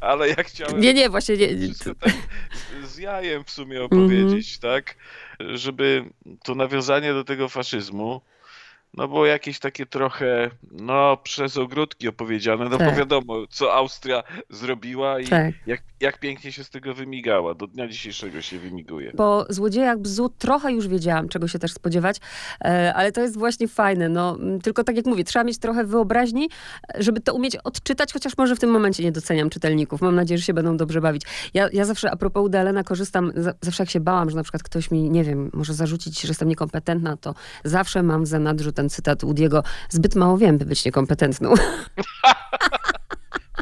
ale 0.00 0.28
ja 0.28 0.42
chciałem 0.42 0.80
Nie, 0.80 0.94
nie, 0.94 1.10
właśnie 1.10 1.36
nie. 1.36 1.48
tak 2.00 2.12
z 2.84 2.98
jajem 2.98 3.44
w 3.44 3.50
sumie 3.50 3.82
opowiedzieć, 3.82 4.58
tak? 4.58 4.96
Żeby 5.40 6.04
to 6.44 6.54
nawiązanie 6.54 7.12
do 7.12 7.24
tego 7.24 7.48
faszyzmu, 7.48 8.20
no 8.96 9.08
było 9.08 9.26
jakieś 9.26 9.58
takie 9.58 9.86
trochę, 9.86 10.50
no 10.72 11.16
przez 11.16 11.56
ogródki 11.56 12.08
opowiedziane, 12.08 12.68
no 12.68 12.78
Tak. 12.78 12.90
bo 12.90 12.96
wiadomo, 12.98 13.46
co 13.50 13.74
Austria 13.74 14.22
zrobiła 14.50 15.20
i 15.20 15.26
Tak. 15.28 15.54
jak, 15.66 15.82
jak 16.00 16.18
pięknie 16.20 16.52
się 16.52 16.64
z 16.64 16.70
tego 16.70 16.94
wymigała. 16.94 17.54
Do 17.54 17.66
dnia 17.66 17.88
dzisiejszego 17.88 18.42
się 18.42 18.58
wymiguje. 18.58 19.12
Po 19.12 19.46
Złodziejach 19.48 19.98
Bzu 19.98 20.28
trochę 20.38 20.72
już 20.72 20.88
wiedziałam, 20.88 21.28
czego 21.28 21.48
się 21.48 21.58
też 21.58 21.72
spodziewać, 21.72 22.16
e, 22.64 22.94
ale 22.94 23.12
to 23.12 23.20
jest 23.20 23.38
właśnie 23.38 23.68
fajne. 23.68 24.08
No, 24.08 24.38
tylko 24.62 24.84
tak 24.84 24.96
jak 24.96 25.06
mówię, 25.06 25.24
trzeba 25.24 25.44
mieć 25.44 25.58
trochę 25.58 25.84
wyobraźni, 25.84 26.48
żeby 26.98 27.20
to 27.20 27.34
umieć 27.34 27.56
odczytać, 27.56 28.12
chociaż 28.12 28.32
może 28.38 28.56
w 28.56 28.60
tym 28.60 28.70
momencie 28.70 29.02
nie 29.04 29.12
doceniam 29.12 29.50
czytelników. 29.50 30.00
Mam 30.00 30.14
nadzieję, 30.14 30.38
że 30.38 30.44
się 30.44 30.54
będą 30.54 30.76
dobrze 30.76 31.00
bawić. 31.00 31.22
Ja, 31.54 31.68
ja 31.72 31.84
zawsze 31.84 32.10
a 32.10 32.16
propos 32.16 32.42
Udalena 32.46 32.84
korzystam, 32.84 33.32
za- 33.36 33.54
zawsze 33.60 33.82
jak 33.82 33.90
się 33.90 34.00
bałam, 34.00 34.30
że 34.30 34.36
na 34.36 34.42
przykład 34.42 34.62
ktoś 34.62 34.90
mi, 34.90 35.10
nie 35.10 35.24
wiem, 35.24 35.50
może 35.52 35.74
zarzucić, 35.74 36.20
że 36.20 36.28
jestem 36.28 36.48
niekompetentna, 36.48 37.16
to 37.16 37.34
zawsze 37.64 38.02
mam 38.02 38.24
w 38.24 38.26
zanadrzu 38.26 38.72
ten 38.72 38.81
cytat 38.88 39.24
Udiego, 39.24 39.62
zbyt 39.88 40.14
mało 40.14 40.38
wiem, 40.38 40.58
by 40.58 40.64
być 40.64 40.84
niekompetentną. 40.84 41.54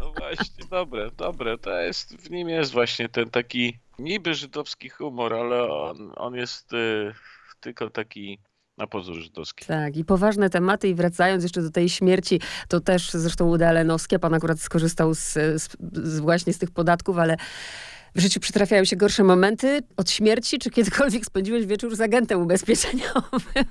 No 0.00 0.12
właśnie, 0.18 0.64
dobre, 0.70 1.10
dobre. 1.16 1.58
To 1.58 1.80
jest, 1.80 2.16
w 2.16 2.30
nim 2.30 2.48
jest 2.48 2.72
właśnie 2.72 3.08
ten 3.08 3.30
taki 3.30 3.78
niby 3.98 4.34
żydowski 4.34 4.88
humor, 4.88 5.34
ale 5.34 5.70
on, 5.70 6.12
on 6.16 6.34
jest 6.34 6.72
y, 6.72 7.14
tylko 7.60 7.90
taki 7.90 8.38
na 8.78 8.86
pozór 8.86 9.16
żydowski. 9.16 9.66
Tak, 9.66 9.96
i 9.96 10.04
poważne 10.04 10.50
tematy 10.50 10.88
i 10.88 10.94
wracając 10.94 11.42
jeszcze 11.42 11.62
do 11.62 11.70
tej 11.70 11.88
śmierci, 11.88 12.40
to 12.68 12.80
też 12.80 13.10
zresztą 13.10 13.48
Uda 13.48 13.72
Lenowskie, 13.72 14.18
pan 14.18 14.34
akurat 14.34 14.60
skorzystał 14.60 15.14
z, 15.14 15.32
z, 15.32 15.76
z 15.92 16.20
właśnie 16.20 16.52
z 16.52 16.58
tych 16.58 16.70
podatków, 16.70 17.18
ale 17.18 17.36
w 18.14 18.20
życiu 18.20 18.40
przytrafiają 18.40 18.84
się 18.84 18.96
gorsze 18.96 19.24
momenty 19.24 19.80
od 19.96 20.10
śmierci, 20.10 20.58
czy 20.58 20.70
kiedykolwiek 20.70 21.26
spędziłeś 21.26 21.66
wieczór 21.66 21.96
z 21.96 22.00
agentem 22.00 22.42
ubezpieczeniowym? 22.42 23.64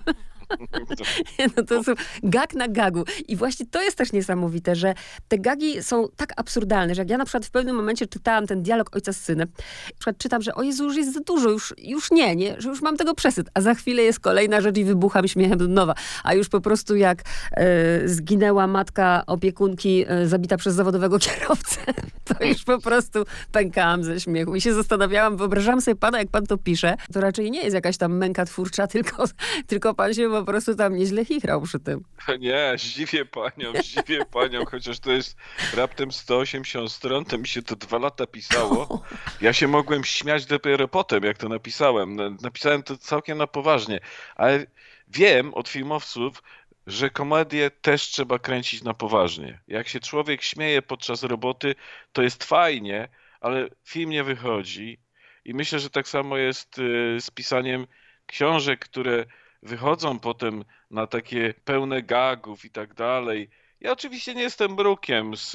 No 1.57 1.63
to 1.63 1.83
są 1.83 1.93
gag 2.23 2.53
na 2.53 2.67
gagu. 2.67 3.03
I 3.27 3.35
właśnie 3.35 3.65
to 3.65 3.81
jest 3.81 3.97
też 3.97 4.11
niesamowite, 4.11 4.75
że 4.75 4.93
te 5.27 5.37
gagi 5.37 5.83
są 5.83 6.07
tak 6.15 6.33
absurdalne, 6.37 6.95
że 6.95 7.01
jak 7.01 7.09
ja 7.09 7.17
na 7.17 7.25
przykład 7.25 7.45
w 7.45 7.51
pewnym 7.51 7.75
momencie 7.75 8.07
czytałam 8.07 8.47
ten 8.47 8.63
dialog 8.63 8.95
ojca 8.95 9.13
z 9.13 9.17
synem, 9.17 9.47
na 9.87 9.95
przykład 9.99 10.17
czytam, 10.17 10.41
że 10.41 10.55
o 10.55 10.63
Jezu, 10.63 10.83
już 10.83 10.95
jest 10.95 11.13
za 11.13 11.19
dużo, 11.19 11.49
już, 11.49 11.73
już 11.77 12.11
nie, 12.11 12.35
nie, 12.35 12.61
że 12.61 12.69
już 12.69 12.81
mam 12.81 12.97
tego 12.97 13.15
przesyt, 13.15 13.49
a 13.53 13.61
za 13.61 13.73
chwilę 13.73 14.03
jest 14.03 14.19
kolejna 14.19 14.61
rzecz 14.61 14.77
i 14.77 14.85
wybucham 14.85 15.27
śmiechem 15.27 15.61
od 15.61 15.69
nowa. 15.69 15.95
A 16.23 16.33
już 16.33 16.49
po 16.49 16.61
prostu 16.61 16.95
jak 16.95 17.21
e, 17.51 18.07
zginęła 18.07 18.67
matka 18.67 19.23
opiekunki 19.27 20.05
e, 20.07 20.27
zabita 20.27 20.57
przez 20.57 20.75
zawodowego 20.75 21.19
kierowcę, 21.29 21.79
to 22.23 22.43
już 22.43 22.63
po 22.63 22.81
prostu 22.81 23.23
pękałam 23.51 24.03
ze 24.03 24.19
śmiechu 24.19 24.55
i 24.55 24.61
się 24.61 24.73
zastanawiałam, 24.73 25.37
wyobrażam 25.37 25.81
sobie 25.81 25.95
pana, 25.95 26.19
jak 26.19 26.29
pan 26.29 26.45
to 26.45 26.57
pisze, 26.57 26.95
to 27.13 27.21
raczej 27.21 27.51
nie 27.51 27.63
jest 27.63 27.73
jakaś 27.73 27.97
tam 27.97 28.17
męka 28.17 28.45
twórcza, 28.45 28.87
tylko, 28.87 29.23
tylko 29.67 29.93
pan 29.93 30.13
się 30.13 30.29
po 30.39 30.45
prostu 30.45 30.75
tam 30.75 30.95
nieźle 30.95 31.25
chichrał 31.25 31.61
przy 31.61 31.79
tym. 31.79 32.03
Nie, 32.39 32.73
zdziwię 32.77 33.25
panią, 33.25 33.73
zdziwię 33.83 34.25
panią, 34.25 34.65
chociaż 34.65 34.99
to 34.99 35.11
jest 35.11 35.37
raptem 35.73 36.11
180 36.11 36.91
stron, 36.91 37.25
to 37.25 37.37
mi 37.37 37.47
się 37.47 37.61
to 37.61 37.75
dwa 37.75 37.97
lata 37.97 38.27
pisało. 38.27 38.87
Ja 39.41 39.53
się 39.53 39.67
mogłem 39.67 40.03
śmiać 40.03 40.45
dopiero 40.45 40.87
potem, 40.87 41.23
jak 41.23 41.37
to 41.37 41.49
napisałem. 41.49 42.15
No, 42.15 42.29
Napisałem 42.41 42.83
to 42.83 42.97
całkiem 42.97 43.37
na 43.37 43.47
poważnie, 43.47 43.99
ale 44.35 44.65
wiem 45.07 45.53
od 45.53 45.69
filmowców, 45.69 46.43
że 46.87 47.09
komedię 47.09 47.71
też 47.71 48.01
trzeba 48.01 48.39
kręcić 48.39 48.83
na 48.83 48.93
poważnie. 48.93 49.59
Jak 49.67 49.87
się 49.87 49.99
człowiek 49.99 50.41
śmieje 50.41 50.81
podczas 50.81 51.23
roboty, 51.23 51.75
to 52.13 52.21
jest 52.21 52.43
fajnie, 52.43 53.07
ale 53.41 53.69
film 53.85 54.09
nie 54.09 54.23
wychodzi. 54.23 54.99
I 55.45 55.53
myślę, 55.53 55.79
że 55.79 55.89
tak 55.89 56.07
samo 56.07 56.37
jest 56.37 56.79
y, 56.79 57.17
z 57.21 57.31
pisaniem 57.31 57.87
książek, 58.25 58.79
które 58.79 59.25
wychodzą 59.63 60.19
potem 60.19 60.65
na 60.91 61.07
takie 61.07 61.53
pełne 61.65 62.01
gagów 62.03 62.65
i 62.65 62.69
tak 62.69 62.93
dalej. 62.93 63.49
Ja 63.81 63.91
oczywiście 63.91 64.35
nie 64.35 64.41
jestem 64.41 64.75
brukiem 64.75 65.35
z, 65.37 65.51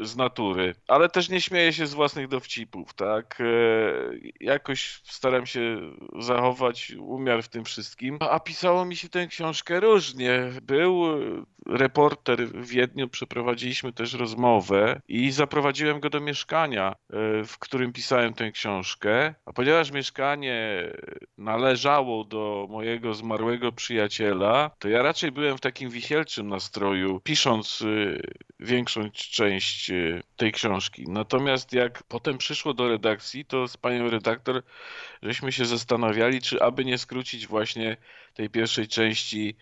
z, 0.00 0.16
natury, 0.16 0.74
ale 0.88 1.08
też 1.08 1.28
nie 1.28 1.40
śmieję 1.40 1.72
się 1.72 1.86
z 1.86 1.94
własnych 1.94 2.28
dowcipów, 2.28 2.94
tak? 2.94 3.38
E, 3.40 3.44
Jakoś 4.40 5.00
staram 5.04 5.46
się 5.46 5.80
zachować 6.18 6.92
umiar 6.98 7.42
w 7.42 7.48
tym 7.48 7.64
wszystkim. 7.64 8.18
A 8.20 8.40
pisało 8.40 8.84
mi 8.84 8.96
się 8.96 9.08
tę 9.08 9.26
książkę 9.26 9.80
różnie. 9.80 10.52
Był 10.62 11.04
reporter 11.66 12.48
w 12.48 12.66
Wiedniu, 12.66 13.08
przeprowadziliśmy 13.08 13.92
też 13.92 14.14
rozmowę 14.14 15.00
i 15.08 15.30
zaprowadziłem 15.30 16.00
go 16.00 16.10
do 16.10 16.20
mieszkania, 16.20 16.88
e, 16.90 16.94
w 17.44 17.58
którym 17.58 17.92
pisałem 17.92 18.34
tę 18.34 18.50
książkę. 18.50 19.34
A 19.46 19.52
ponieważ 19.52 19.90
mieszkanie 19.90 20.88
należało 21.38 22.24
do 22.24 22.66
mojego 22.70 23.14
zmarłego 23.14 23.72
przyjaciela, 23.72 24.70
to 24.78 24.88
ja 24.88 25.02
raczej 25.02 25.32
byłem 25.32 25.58
w 25.58 25.60
takim 25.60 25.90
wisielczym 25.90 26.48
nastroju, 26.48 27.20
pisząc 27.34 27.80
y, 27.80 28.20
większą 28.60 29.10
część 29.10 29.90
y, 29.90 30.22
tej 30.36 30.52
książki. 30.52 31.04
Natomiast 31.08 31.72
jak 31.72 32.02
potem 32.02 32.38
przyszło 32.38 32.74
do 32.74 32.88
redakcji, 32.88 33.44
to 33.44 33.68
z 33.68 33.76
panią 33.76 34.10
redaktor 34.10 34.62
żeśmy 35.22 35.52
się 35.52 35.64
zastanawiali, 35.64 36.42
czy 36.42 36.62
aby 36.62 36.84
nie 36.84 36.98
skrócić 36.98 37.46
właśnie 37.46 37.96
tej 38.34 38.50
pierwszej 38.50 38.88
części 38.88 39.56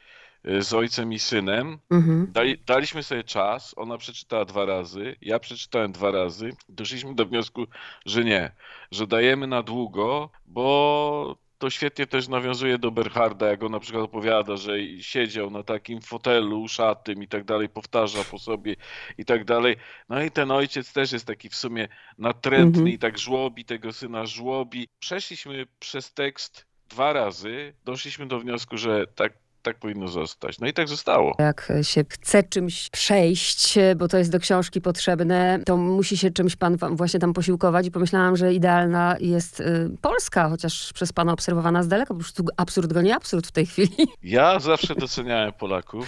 y, 0.46 0.62
z 0.62 0.74
ojcem 0.74 1.12
i 1.12 1.18
synem. 1.18 1.78
Mhm. 1.90 2.32
Dali, 2.32 2.58
daliśmy 2.66 3.02
sobie 3.02 3.24
czas, 3.24 3.74
ona 3.76 3.98
przeczytała 3.98 4.44
dwa 4.44 4.64
razy, 4.64 5.16
ja 5.22 5.38
przeczytałem 5.38 5.92
dwa 5.92 6.10
razy. 6.10 6.50
Doszliśmy 6.68 7.14
do 7.14 7.26
wniosku, 7.26 7.66
że 8.06 8.24
nie, 8.24 8.52
że 8.90 9.06
dajemy 9.06 9.46
na 9.46 9.62
długo, 9.62 10.30
bo 10.46 11.36
to 11.62 11.70
świetnie 11.70 12.06
też 12.06 12.28
nawiązuje 12.28 12.78
do 12.78 12.90
Berharda, 12.90 13.46
jak 13.48 13.62
on 13.62 13.72
na 13.72 13.80
przykład 13.80 14.04
opowiada, 14.04 14.56
że 14.56 14.72
siedział 15.00 15.50
na 15.50 15.62
takim 15.62 16.00
fotelu 16.00 16.68
szatym 16.68 17.22
i 17.22 17.28
tak 17.28 17.44
dalej, 17.44 17.68
powtarza 17.68 18.24
po 18.24 18.38
sobie 18.38 18.76
i 19.18 19.24
tak 19.24 19.44
dalej. 19.44 19.76
No 20.08 20.22
i 20.22 20.30
ten 20.30 20.50
ojciec 20.50 20.92
też 20.92 21.12
jest 21.12 21.26
taki 21.26 21.48
w 21.48 21.54
sumie 21.54 21.88
natrętny 22.18 22.78
Mhm. 22.78 22.88
i 22.88 22.98
tak 22.98 23.18
żłobi 23.18 23.64
tego 23.64 23.92
syna, 23.92 24.26
żłobi. 24.26 24.88
Przeszliśmy 24.98 25.66
przez 25.78 26.14
tekst 26.14 26.66
dwa 26.88 27.12
razy, 27.12 27.74
doszliśmy 27.84 28.26
do 28.26 28.40
wniosku, 28.40 28.76
że 28.76 29.06
tak, 29.06 29.32
tak 29.62 29.76
powinno 29.76 30.08
zostać. 30.08 30.60
No 30.60 30.66
i 30.66 30.72
tak 30.72 30.88
zostało. 30.88 31.34
Jak 31.38 31.72
się 31.82 32.04
chce 32.08 32.42
czymś 32.42 32.90
przejść, 32.90 33.78
bo 33.96 34.08
to 34.08 34.18
jest 34.18 34.32
do 34.32 34.40
książki 34.40 34.80
potrzebne, 34.80 35.60
to 35.66 35.76
musi 35.76 36.16
się 36.16 36.30
czymś 36.30 36.56
pan 36.56 36.76
właśnie 36.90 37.20
tam 37.20 37.32
posiłkować 37.32 37.86
i 37.86 37.90
pomyślałam, 37.90 38.36
że 38.36 38.54
idealna 38.54 39.16
jest 39.20 39.60
y, 39.60 39.90
Polska, 40.00 40.48
chociaż 40.48 40.92
przez 40.92 41.12
pana 41.12 41.32
obserwowana 41.32 41.82
z 41.82 41.88
daleka, 41.88 42.14
po 42.14 42.20
prostu 42.20 42.44
absurd 42.56 42.92
goni 42.92 43.12
absurd 43.12 43.46
w 43.46 43.52
tej 43.52 43.66
chwili. 43.66 43.96
Ja 44.22 44.60
zawsze 44.60 44.94
doceniałem 44.94 45.52
Polaków. 45.52 46.06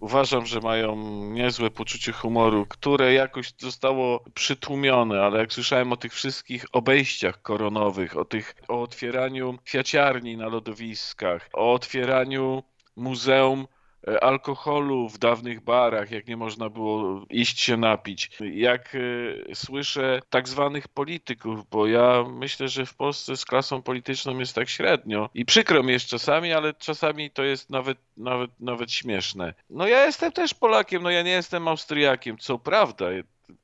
Uważam, 0.00 0.46
że 0.46 0.60
mają 0.60 0.96
niezłe 1.30 1.70
poczucie 1.70 2.12
humoru, 2.12 2.66
które 2.66 3.12
jakoś 3.12 3.52
zostało 3.58 4.24
przytłumione, 4.34 5.22
ale 5.22 5.38
jak 5.38 5.52
słyszałem 5.52 5.92
o 5.92 5.96
tych 5.96 6.12
wszystkich 6.12 6.64
obejściach 6.72 7.42
koronowych, 7.42 8.16
o 8.16 8.24
tych, 8.24 8.54
o 8.68 8.82
otwieraniu 8.82 9.58
kwiaciarni 9.64 10.36
na 10.36 10.46
lodowiskach, 10.48 11.48
o 11.52 11.72
otwieraniu 11.72 12.62
muzeum 12.96 13.66
e, 14.08 14.24
alkoholu 14.24 15.08
w 15.08 15.18
dawnych 15.18 15.60
barach, 15.60 16.10
jak 16.10 16.28
nie 16.28 16.36
można 16.36 16.70
było 16.70 17.24
iść 17.30 17.60
się 17.60 17.76
napić. 17.76 18.30
Jak 18.40 18.94
e, 18.94 19.54
słyszę 19.54 20.20
tak 20.30 20.48
zwanych 20.48 20.88
polityków, 20.88 21.70
bo 21.70 21.86
ja 21.86 22.24
myślę, 22.32 22.68
że 22.68 22.86
w 22.86 22.94
Polsce 22.94 23.36
z 23.36 23.44
klasą 23.44 23.82
polityczną 23.82 24.38
jest 24.38 24.54
tak 24.54 24.68
średnio 24.68 25.30
i 25.34 25.44
przykro 25.44 25.82
mi 25.82 25.92
jest 25.92 26.06
czasami, 26.06 26.52
ale 26.52 26.74
czasami 26.74 27.30
to 27.30 27.42
jest 27.42 27.70
nawet, 27.70 27.98
nawet, 28.16 28.50
nawet 28.60 28.92
śmieszne. 28.92 29.54
No 29.70 29.86
ja 29.86 30.06
jestem 30.06 30.32
też 30.32 30.54
Polakiem, 30.54 31.02
no 31.02 31.10
ja 31.10 31.22
nie 31.22 31.30
jestem 31.30 31.68
Austriakiem, 31.68 32.38
co 32.38 32.58
prawda. 32.58 33.06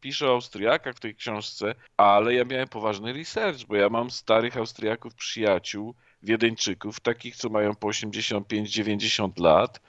Piszę 0.01 0.29
o 0.29 0.33
Austriakach 0.33 0.95
w 0.95 1.01
tej 1.01 1.15
książce, 1.15 1.75
ale 1.97 2.35
ja 2.35 2.45
miałem 2.45 2.69
poważny 2.69 3.13
research, 3.13 3.65
bo 3.69 3.77
ja 3.77 3.89
mam 3.89 4.11
starych 4.11 4.57
Austriaków 4.57 5.15
przyjaciół, 5.15 5.95
Wiedeńczyków, 6.23 7.01
takich, 7.01 7.37
co 7.37 7.49
mają 7.49 7.75
po 7.75 7.89
85-90 7.89 9.41
lat, 9.41 9.81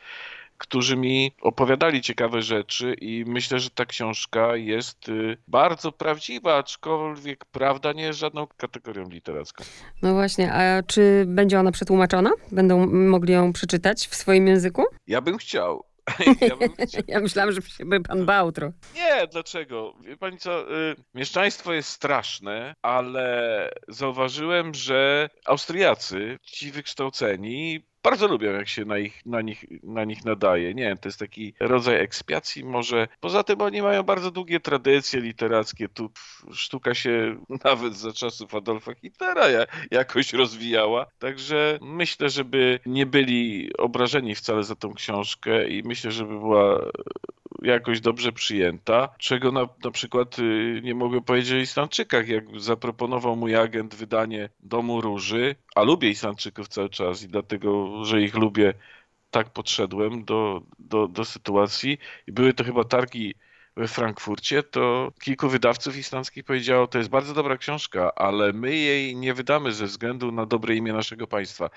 którzy 0.58 0.98
mi 0.98 1.32
opowiadali 1.42 2.02
ciekawe 2.02 2.42
rzeczy 2.42 2.96
i 3.02 3.24
myślę, 3.28 3.60
że 3.60 3.70
ta 3.70 3.86
książka 3.86 4.56
jest 4.56 5.10
y, 5.10 5.38
bardzo 5.48 5.92
prawdziwa, 5.92 6.58
aczkolwiek 6.58 7.46
prawda 7.46 7.94
nie 7.94 8.04
jest 8.04 8.20
żadną 8.20 8.48
kategorią 8.58 9.10
literacką. 9.10 9.64
No 10.02 10.14
właśnie, 10.14 10.54
a 10.54 10.84
czy 10.84 11.24
będzie 11.28 11.60
ona 11.60 11.72
przetłumaczona? 11.72 12.32
Będą 12.52 12.88
mogli 12.88 13.34
ją 13.34 13.54
przeczytać 13.54 14.08
w 14.08 14.16
swoim 14.16 14.48
języku? 14.48 14.84
Ja 15.08 15.22
bym 15.22 15.38
chciał. 15.38 15.84
Ja 16.42 16.56
bym. 16.56 16.70
Ja 17.08 17.20
myślałam, 17.20 17.52
że 17.52 17.62
się 17.62 17.86
by 17.86 18.02
pan 18.02 18.26
bał 18.26 18.52
trochę. 18.52 18.74
Nie, 18.96 19.28
dlaczego? 19.28 19.94
Wie 20.02 20.18
pani 20.18 20.38
co, 20.38 20.76
y, 20.92 20.96
mieszczaństwo 21.14 21.74
jest 21.74 21.90
straszne, 21.90 22.76
ale 22.82 23.70
zauważyłem, 23.88 24.74
że 24.74 25.30
Austriacy, 25.46 26.38
ci 26.44 26.72
wykształceni, 26.72 27.86
bardzo 28.04 28.28
lubią, 28.28 28.52
jak 28.52 28.68
się 28.68 28.86
na, 28.86 28.98
ich, 28.98 29.26
na, 29.26 29.42
nich, 29.42 29.66
na 29.84 30.04
nich 30.04 30.26
nadaje. 30.26 30.74
Nie 30.74 30.84
wiem, 30.84 30.98
to 30.98 31.08
jest 31.08 31.20
taki 31.20 31.54
rodzaj 31.60 31.96
ekspiacji 32.04 32.66
może. 32.66 33.08
Poza 33.20 33.44
tym 33.44 33.62
oni 33.62 33.82
mają 33.82 34.04
bardzo 34.04 34.32
długie 34.32 34.60
tradycje 34.60 35.22
literackie. 35.22 35.90
Tu 35.90 36.12
sztuka 36.52 36.94
się 36.94 37.36
nawet 37.66 37.96
za 37.96 38.14
czasów 38.14 38.56
Adolfa 38.56 38.94
Hitlera 38.96 39.50
ja- 39.50 39.66
jakoś 39.92 40.34
rozwijała. 40.34 41.06
Także 41.20 41.80
myślę, 41.82 42.30
żeby 42.30 42.80
nie 42.86 43.06
byli 43.06 43.72
obrażeni 43.78 44.36
wcale 44.36 44.64
za 44.64 44.76
tą 44.76 44.94
książkę 44.94 45.68
i 45.70 45.84
myślę, 45.84 46.12
żeby 46.12 46.40
była 46.40 46.92
jakoś 47.62 48.02
dobrze 48.02 48.32
przyjęta, 48.32 49.10
czego 49.18 49.52
na, 49.52 49.68
na 49.84 49.92
przykład 49.92 50.40
y, 50.40 50.82
nie 50.84 50.96
mogę 50.96 51.22
powiedzieć 51.22 51.54
o 51.54 51.58
Islandczykach, 51.58 52.28
jak 52.28 52.60
zaproponował 52.60 53.36
mój 53.36 53.56
agent 53.56 53.96
wydanie 53.96 54.50
Domu 54.60 55.02
Róży, 55.02 55.56
a 55.76 55.84
lubię 55.84 56.10
Islandczyków 56.10 56.68
cały 56.68 56.90
czas 56.90 57.24
i 57.24 57.28
dlatego, 57.28 58.06
że 58.06 58.22
ich 58.22 58.36
lubię, 58.36 58.74
tak 59.32 59.50
podszedłem 59.50 60.26
do, 60.26 60.62
do, 60.80 61.08
do 61.08 61.26
sytuacji. 61.26 61.98
I 62.28 62.32
były 62.32 62.54
to 62.54 62.64
chyba 62.64 62.84
targi 62.84 63.36
we 63.82 63.88
Frankfurcie, 63.88 64.64
to 64.64 65.12
kilku 65.22 65.50
wydawców 65.50 65.98
islandzkich 65.98 66.44
powiedziało, 66.44 66.88
to 66.88 66.98
jest 66.98 67.10
bardzo 67.10 67.34
dobra 67.34 67.58
książka, 67.58 68.16
ale 68.16 68.54
my 68.54 68.76
jej 68.76 69.16
nie 69.16 69.34
wydamy 69.34 69.72
ze 69.72 69.86
względu 69.86 70.32
na 70.32 70.46
dobre 70.46 70.76
imię 70.76 70.94
naszego 70.94 71.28
państwa. 71.28 71.70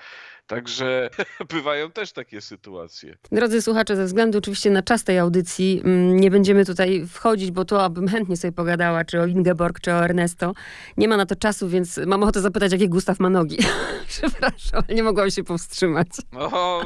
Także 0.47 1.09
bywają 1.53 1.91
też 1.91 2.11
takie 2.11 2.41
sytuacje. 2.41 3.17
Drodzy 3.31 3.61
słuchacze, 3.61 3.95
ze 3.95 4.05
względu 4.05 4.37
oczywiście 4.37 4.69
na 4.69 4.83
czas 4.83 5.03
tej 5.03 5.19
audycji 5.19 5.81
mm, 5.85 6.19
nie 6.19 6.31
będziemy 6.31 6.65
tutaj 6.65 7.07
wchodzić, 7.07 7.51
bo 7.51 7.65
to 7.65 7.83
abym 7.83 8.07
chętnie 8.07 8.37
sobie 8.37 8.51
pogadała, 8.51 9.05
czy 9.05 9.21
o 9.21 9.25
Ingeborg, 9.25 9.79
czy 9.79 9.93
o 9.93 10.03
Ernesto. 10.03 10.53
Nie 10.97 11.07
ma 11.07 11.17
na 11.17 11.25
to 11.25 11.35
czasu, 11.35 11.69
więc 11.69 11.97
mam 11.97 12.23
ochotę 12.23 12.41
zapytać, 12.41 12.71
jakie 12.71 12.89
Gustaw 12.89 13.19
ma 13.19 13.29
nogi. 13.29 13.57
Przepraszam, 14.07 14.83
ale 14.87 14.95
nie 14.95 15.03
mogłam 15.03 15.31
się 15.31 15.43
powstrzymać. 15.43 16.07
No. 16.31 16.81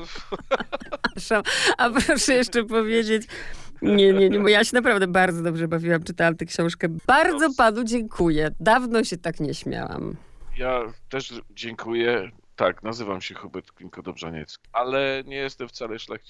A 1.78 1.90
proszę 1.90 2.34
jeszcze 2.34 2.64
powiedzieć, 2.64 3.24
nie, 3.82 4.14
nie, 4.14 4.30
nie, 4.30 4.40
bo 4.40 4.48
ja 4.48 4.64
się 4.64 4.76
naprawdę 4.76 5.08
bardzo 5.08 5.44
dobrze 5.44 5.68
bawiłam, 5.68 6.04
czytałam 6.04 6.36
tę 6.36 6.46
książkę. 6.46 6.88
Bardzo 7.08 7.48
panu 7.58 7.84
dziękuję. 7.84 8.52
Dawno 8.60 9.04
się 9.04 9.18
tak 9.18 9.40
nie 9.40 9.54
śmiałam. 9.54 10.16
ja 10.58 10.82
też 11.10 11.34
dziękuję. 11.52 12.32
Tak, 12.56 12.84
nazywam 12.84 13.22
się 13.22 13.36
Hubert 13.36 13.72
Klinko-Dobrzaniecki, 13.72 14.68
ale 14.74 15.24
nie 15.26 15.36
jestem 15.36 15.68
wcale 15.68 16.00
szlachcicem. 16.00 16.26